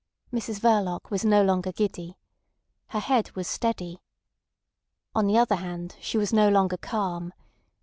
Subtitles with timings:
[0.33, 2.17] Mrs Verloc was no longer giddy.
[2.87, 4.01] Her head was steady.
[5.13, 7.33] On the other hand, she was no longer calm.